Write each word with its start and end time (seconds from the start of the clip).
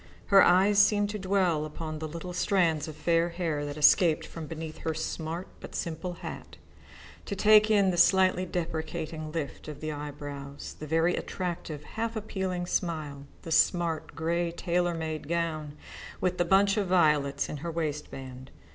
Her 0.33 0.41
eyes 0.41 0.79
seemed 0.79 1.11
to 1.11 1.19
dwell 1.19 1.63
upon 1.63 1.99
the 1.99 2.07
little 2.07 2.33
strands 2.33 2.87
of 2.87 2.95
fair 2.95 3.29
hair 3.29 3.63
that 3.67 3.77
escaped 3.77 4.25
from 4.25 4.47
beneath 4.47 4.79
her 4.79 4.95
smart 4.95 5.47
but 5.59 5.75
simple 5.75 6.13
hat, 6.25 6.57
to 7.27 7.35
take 7.35 7.69
in 7.69 7.91
the 7.91 7.97
slightly 7.97 8.43
deprecating 8.47 9.31
lift 9.31 9.67
of 9.67 9.79
the 9.79 9.91
eyebrows, 9.91 10.75
the 10.79 10.87
very 10.87 11.15
attractive, 11.15 11.83
half 11.83 12.15
appealing 12.15 12.65
smile, 12.65 13.27
the 13.43 13.51
smart 13.51 14.15
grey 14.15 14.51
tailor 14.51 14.95
made 14.95 15.27
gown 15.27 15.77
with 16.19 16.39
the 16.39 16.45
bunch 16.45 16.77
of 16.77 16.87
violets 16.87 17.47
in 17.47 17.57
her 17.57 17.69
waistband. 17.69 18.49